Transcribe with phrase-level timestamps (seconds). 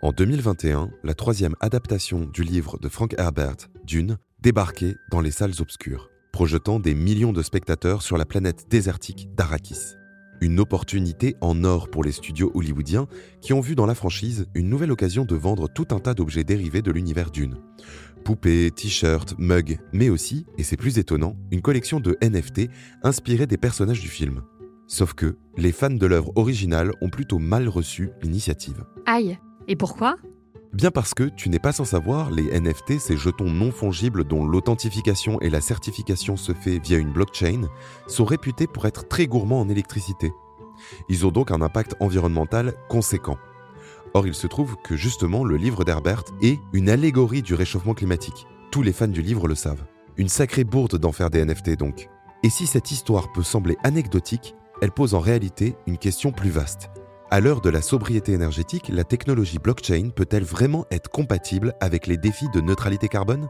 [0.00, 5.54] En 2021, la troisième adaptation du livre de Frank Herbert, Dune, débarquait dans les salles
[5.58, 9.96] obscures, projetant des millions de spectateurs sur la planète désertique d'Arrakis.
[10.40, 13.08] Une opportunité en or pour les studios hollywoodiens
[13.40, 16.44] qui ont vu dans la franchise une nouvelle occasion de vendre tout un tas d'objets
[16.44, 17.56] dérivés de l'univers Dune.
[18.24, 22.70] Poupées, t-shirts, mugs, mais aussi, et c'est plus étonnant, une collection de NFT
[23.02, 24.42] inspirée des personnages du film.
[24.86, 28.84] Sauf que les fans de l'œuvre originale ont plutôt mal reçu l'initiative.
[29.68, 30.16] Et pourquoi?
[30.72, 34.46] Bien parce que, tu n'es pas sans savoir, les NFT, ces jetons non fongibles dont
[34.46, 37.68] l'authentification et la certification se fait via une blockchain,
[38.06, 40.32] sont réputés pour être très gourmands en électricité.
[41.10, 43.36] Ils ont donc un impact environnemental conséquent.
[44.14, 48.46] Or, il se trouve que justement, le livre d'Herbert est une allégorie du réchauffement climatique.
[48.70, 49.84] Tous les fans du livre le savent.
[50.16, 52.08] Une sacrée bourde d'en faire des NFT donc.
[52.42, 56.88] Et si cette histoire peut sembler anecdotique, elle pose en réalité une question plus vaste.
[57.30, 62.16] À l'heure de la sobriété énergétique, la technologie blockchain peut-elle vraiment être compatible avec les
[62.16, 63.48] défis de neutralité carbone?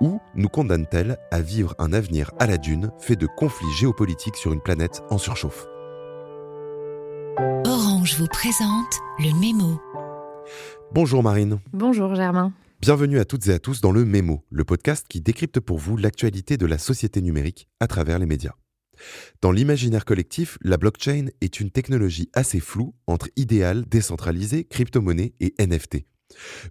[0.00, 4.52] Ou nous condamne-t-elle à vivre un avenir à la dune fait de conflits géopolitiques sur
[4.52, 5.66] une planète en surchauffe?
[7.64, 9.80] Orange vous présente le mémo.
[10.90, 11.60] Bonjour Marine.
[11.72, 12.52] Bonjour Germain.
[12.80, 15.96] Bienvenue à toutes et à tous dans le Mémo, le podcast qui décrypte pour vous
[15.96, 18.54] l'actualité de la société numérique à travers les médias.
[19.40, 25.54] Dans l'imaginaire collectif, la blockchain est une technologie assez floue entre idéal, décentralisé, crypto-monnaie et
[25.58, 26.04] NFT.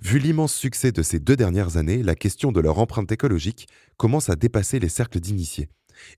[0.01, 4.29] Vu l'immense succès de ces deux dernières années, la question de leur empreinte écologique commence
[4.29, 5.69] à dépasser les cercles d'initiés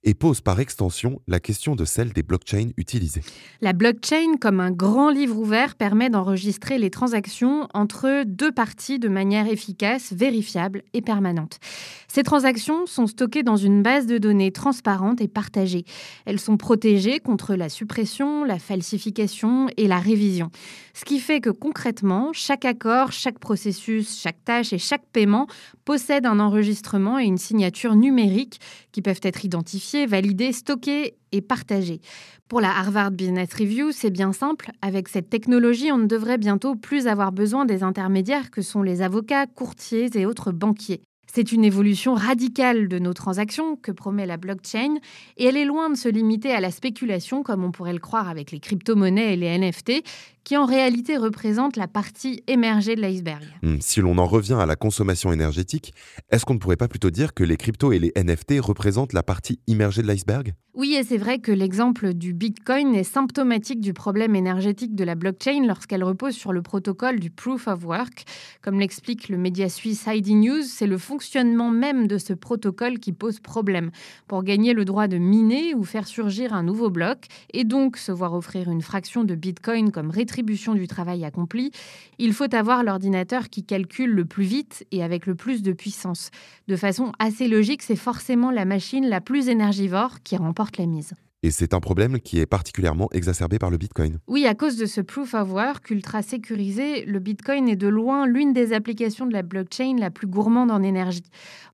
[0.03, 3.23] et pose par extension la question de celle des blockchains utilisées.
[3.61, 9.09] La blockchain, comme un grand livre ouvert, permet d'enregistrer les transactions entre deux parties de
[9.09, 11.59] manière efficace, vérifiable et permanente.
[12.07, 15.85] Ces transactions sont stockées dans une base de données transparente et partagée.
[16.25, 20.51] Elles sont protégées contre la suppression, la falsification et la révision.
[20.93, 25.47] Ce qui fait que concrètement, chaque accord, chaque processus, chaque tâche et chaque paiement
[25.85, 28.59] possède un enregistrement et une signature numérique
[28.91, 32.01] qui peuvent être identifiés valider, stocker et partager.
[32.47, 34.71] Pour la Harvard Business Review, c'est bien simple.
[34.81, 39.01] Avec cette technologie, on ne devrait bientôt plus avoir besoin des intermédiaires que sont les
[39.01, 41.01] avocats, courtiers et autres banquiers.
[41.35, 44.97] C'est une évolution radicale de nos transactions que promet la blockchain
[45.37, 48.29] et elle est loin de se limiter à la spéculation comme on pourrait le croire
[48.29, 50.03] avec les crypto-monnaies et les NFT
[50.43, 53.43] qui en réalité représentent la partie émergée de l'iceberg.
[53.61, 55.93] Hmm, si l'on en revient à la consommation énergétique,
[56.29, 59.23] est-ce qu'on ne pourrait pas plutôt dire que les cryptos et les NFT représentent la
[59.23, 60.53] partie immergée de l'iceberg?
[60.75, 65.13] Oui, et c'est vrai que l'exemple du Bitcoin est symptomatique du problème énergétique de la
[65.13, 68.25] blockchain lorsqu'elle repose sur le protocole du Proof of Work.
[68.63, 73.13] Comme l'explique le média suisse ID News, c'est le fonctionnement même de ce protocole qui
[73.13, 73.91] pose problème.
[74.27, 78.11] Pour gagner le droit de miner ou faire surgir un nouveau bloc, et donc se
[78.11, 81.71] voir offrir une fraction de Bitcoin comme rétribution du travail accompli,
[82.17, 86.29] il faut avoir l'ordinateur qui calcule le plus vite et avec le plus de puissance.
[86.67, 91.13] De façon assez logique, c'est forcément la machine la plus énergivore qui remporte la mise.
[91.45, 94.19] Et c'est un problème qui est particulièrement exacerbé par le Bitcoin.
[94.27, 98.25] Oui, à cause de ce proof of work ultra sécurisé, le Bitcoin est de loin
[98.25, 101.25] l'une des applications de la blockchain la plus gourmande en énergie.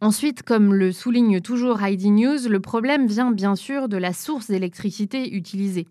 [0.01, 4.47] Ensuite, comme le souligne toujours ID News, le problème vient bien sûr de la source
[4.47, 5.85] d'électricité utilisée.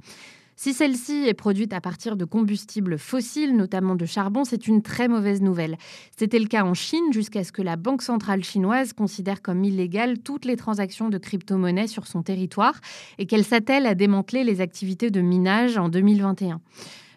[0.61, 5.07] Si celle-ci est produite à partir de combustibles fossiles, notamment de charbon, c'est une très
[5.07, 5.77] mauvaise nouvelle.
[6.17, 10.19] C'était le cas en Chine jusqu'à ce que la Banque centrale chinoise considère comme illégales
[10.19, 12.75] toutes les transactions de crypto-monnaies sur son territoire
[13.19, 16.61] et qu'elle s'attelle à démanteler les activités de minage en 2021.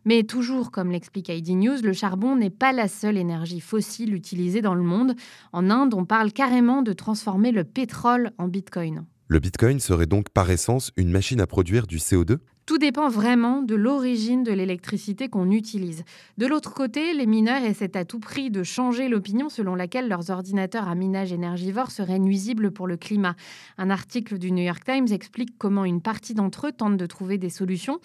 [0.05, 4.61] Mais toujours, comme l'explique ID News, le charbon n'est pas la seule énergie fossile utilisée
[4.61, 5.15] dans le monde.
[5.51, 9.03] En Inde, on parle carrément de transformer le pétrole en bitcoin.
[9.29, 13.61] Le bitcoin serait donc par essence une machine à produire du CO2 tout dépend vraiment
[13.61, 16.03] de l'origine de l'électricité qu'on utilise.
[16.37, 20.29] De l'autre côté, les mineurs essaient à tout prix de changer l'opinion selon laquelle leurs
[20.29, 23.35] ordinateurs à minage énergivore seraient nuisibles pour le climat.
[23.77, 27.37] Un article du New York Times explique comment une partie d'entre eux tente de trouver
[27.37, 27.99] des solutions,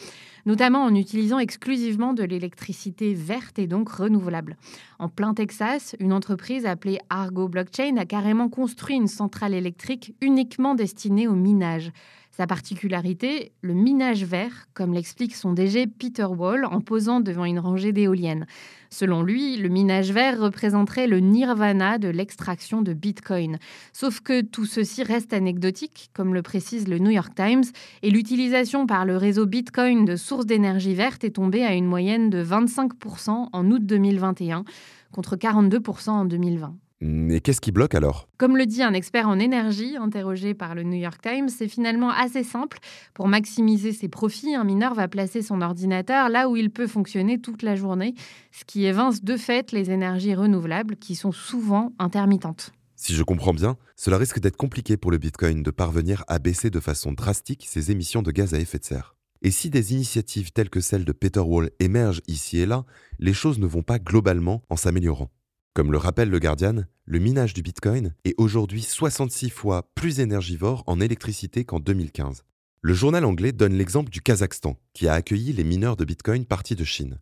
[0.47, 4.57] notamment en utilisant exclusivement de l'électricité verte et donc renouvelable.
[4.99, 10.75] En plein Texas, une entreprise appelée Argo Blockchain a carrément construit une centrale électrique uniquement
[10.75, 11.93] destinée au minage.
[12.37, 17.59] Sa particularité, le minage vert, comme l'explique son DG Peter Wall en posant devant une
[17.59, 18.47] rangée d'éoliennes.
[18.91, 23.57] Selon lui, le minage vert représenterait le nirvana de l'extraction de Bitcoin.
[23.95, 27.65] Sauf que tout ceci reste anecdotique, comme le précise le New York Times,
[28.03, 32.29] et l'utilisation par le réseau Bitcoin de sources d'énergie verte est tombée à une moyenne
[32.29, 34.65] de 25% en août 2021,
[35.11, 36.77] contre 42% en 2020.
[37.03, 38.27] Et qu'est-ce qui bloque alors?
[38.39, 42.11] Comme le dit un expert en énergie interrogé par le New York Times, c'est finalement
[42.11, 42.79] assez simple.
[43.13, 47.39] Pour maximiser ses profits, un mineur va placer son ordinateur là où il peut fonctionner
[47.39, 48.15] toute la journée,
[48.51, 52.73] ce qui évince de fait les énergies renouvelables qui sont souvent intermittentes.
[52.95, 56.71] Si je comprends bien, cela risque d'être compliqué pour le Bitcoin de parvenir à baisser
[56.71, 59.17] de façon drastique ses émissions de gaz à effet de serre.
[59.43, 62.87] Et si des initiatives telles que celle de Peter Wall émergent ici et là,
[63.19, 65.31] les choses ne vont pas globalement en s'améliorant.
[65.77, 70.83] Comme le rappelle le Guardian, le minage du Bitcoin est aujourd'hui 66 fois plus énergivore
[70.87, 72.45] en électricité qu'en 2015.
[72.81, 76.77] Le journal anglais donne l'exemple du Kazakhstan, qui a accueilli les mineurs de Bitcoin partis
[76.77, 77.21] de Chine.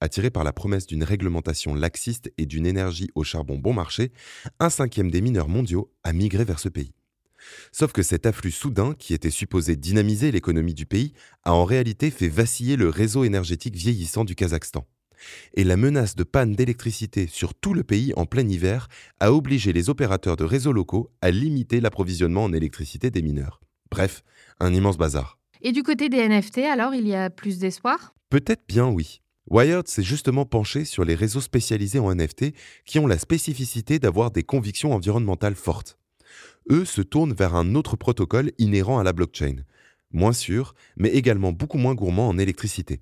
[0.00, 4.12] Attiré par la promesse d'une réglementation laxiste et d'une énergie au charbon bon marché,
[4.60, 6.94] un cinquième des mineurs mondiaux a migré vers ce pays.
[7.70, 11.12] Sauf que cet afflux soudain, qui était supposé dynamiser l'économie du pays,
[11.44, 14.86] a en réalité fait vaciller le réseau énergétique vieillissant du Kazakhstan
[15.54, 18.88] et la menace de panne d'électricité sur tout le pays en plein hiver
[19.20, 23.60] a obligé les opérateurs de réseaux locaux à limiter l'approvisionnement en électricité des mineurs.
[23.90, 24.22] Bref,
[24.60, 25.38] un immense bazar.
[25.62, 28.14] Et du côté des NFT, alors, il y a plus d'espoir?
[28.30, 29.20] Peut-être bien oui.
[29.48, 32.52] Wired s'est justement penché sur les réseaux spécialisés en NFT
[32.84, 35.98] qui ont la spécificité d'avoir des convictions environnementales fortes.
[36.70, 39.56] Eux se tournent vers un autre protocole inhérent à la blockchain,
[40.12, 43.00] moins sûr, mais également beaucoup moins gourmand en électricité.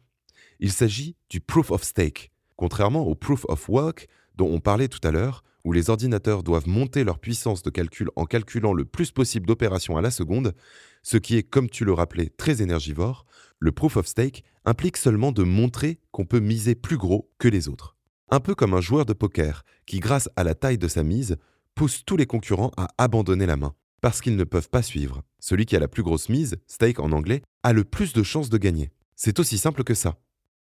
[0.61, 2.31] Il s'agit du proof of stake.
[2.57, 6.69] Contrairement au proof of work dont on parlait tout à l'heure, où les ordinateurs doivent
[6.69, 10.55] monter leur puissance de calcul en calculant le plus possible d'opérations à la seconde,
[11.03, 13.27] ce qui est, comme tu le rappelais, très énergivore,
[13.59, 17.69] le proof of stake implique seulement de montrer qu'on peut miser plus gros que les
[17.69, 17.97] autres.
[18.31, 21.37] Un peu comme un joueur de poker qui, grâce à la taille de sa mise,
[21.75, 25.23] pousse tous les concurrents à abandonner la main, parce qu'ils ne peuvent pas suivre.
[25.39, 28.51] Celui qui a la plus grosse mise, stake en anglais, a le plus de chances
[28.51, 28.91] de gagner.
[29.17, 30.17] C'est aussi simple que ça.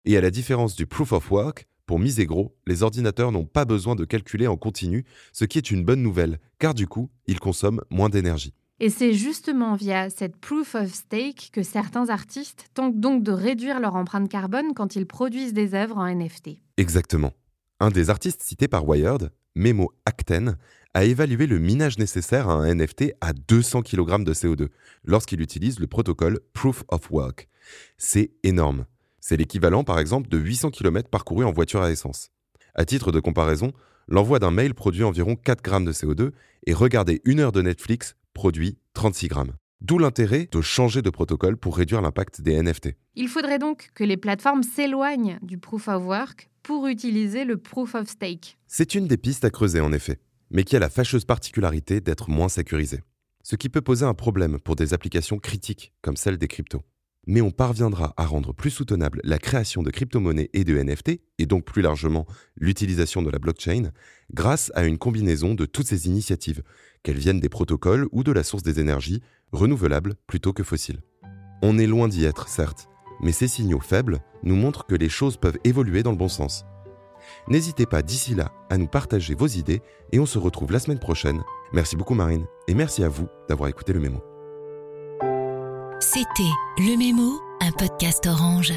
[0.08, 3.64] Et à la différence du proof of work, pour miser gros, les ordinateurs n'ont pas
[3.64, 7.40] besoin de calculer en continu, ce qui est une bonne nouvelle, car du coup, ils
[7.40, 8.54] consomment moins d'énergie.
[8.78, 13.80] Et c'est justement via cette proof of stake que certains artistes tentent donc de réduire
[13.80, 16.50] leur empreinte carbone quand ils produisent des œuvres en NFT.
[16.76, 17.32] Exactement.
[17.80, 20.56] Un des artistes cités par Wired, Memo Acten,
[20.94, 24.68] a évalué le minage nécessaire à un NFT à 200 kg de CO2
[25.04, 27.48] lorsqu'il utilise le protocole Proof of Work.
[27.98, 28.86] C'est énorme.
[29.28, 32.30] C'est l'équivalent par exemple de 800 km parcourus en voiture à essence.
[32.76, 33.72] À titre de comparaison,
[34.06, 36.30] l'envoi d'un mail produit environ 4 grammes de CO2
[36.64, 39.54] et regarder une heure de Netflix produit 36 grammes.
[39.80, 42.90] D'où l'intérêt de changer de protocole pour réduire l'impact des NFT.
[43.16, 47.96] Il faudrait donc que les plateformes s'éloignent du proof of work pour utiliser le proof
[47.96, 48.56] of stake.
[48.68, 50.20] C'est une des pistes à creuser en effet,
[50.52, 53.00] mais qui a la fâcheuse particularité d'être moins sécurisée.
[53.42, 56.84] Ce qui peut poser un problème pour des applications critiques comme celle des cryptos
[57.26, 61.46] mais on parviendra à rendre plus soutenable la création de crypto-monnaies et de NFT, et
[61.46, 62.26] donc plus largement
[62.56, 63.90] l'utilisation de la blockchain,
[64.32, 66.62] grâce à une combinaison de toutes ces initiatives,
[67.02, 71.02] qu'elles viennent des protocoles ou de la source des énergies, renouvelables plutôt que fossiles.
[71.62, 72.88] On est loin d'y être, certes,
[73.20, 76.64] mais ces signaux faibles nous montrent que les choses peuvent évoluer dans le bon sens.
[77.48, 79.82] N'hésitez pas d'ici là à nous partager vos idées
[80.12, 81.42] et on se retrouve la semaine prochaine.
[81.72, 84.35] Merci beaucoup Marine et merci à vous d'avoir écouté le mémo.
[86.00, 88.74] C'était Le Mémo, un podcast orange.